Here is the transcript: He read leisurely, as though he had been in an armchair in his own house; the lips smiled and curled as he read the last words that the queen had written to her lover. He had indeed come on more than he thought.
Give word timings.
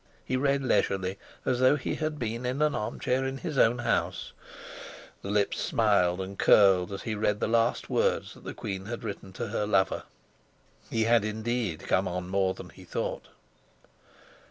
He 0.25 0.35
read 0.35 0.63
leisurely, 0.63 1.19
as 1.45 1.59
though 1.59 1.75
he 1.75 1.93
had 1.93 2.17
been 2.17 2.43
in 2.43 2.63
an 2.63 2.73
armchair 2.73 3.23
in 3.23 3.37
his 3.37 3.55
own 3.59 3.77
house; 3.77 4.33
the 5.21 5.29
lips 5.29 5.59
smiled 5.61 6.19
and 6.21 6.39
curled 6.39 6.91
as 6.91 7.03
he 7.03 7.13
read 7.13 7.39
the 7.39 7.47
last 7.47 7.87
words 7.87 8.33
that 8.33 8.43
the 8.43 8.55
queen 8.55 8.85
had 8.87 9.03
written 9.03 9.31
to 9.33 9.49
her 9.49 9.67
lover. 9.67 10.01
He 10.89 11.03
had 11.03 11.23
indeed 11.23 11.81
come 11.87 12.07
on 12.07 12.29
more 12.29 12.55
than 12.55 12.69
he 12.69 12.83
thought. 12.83 13.27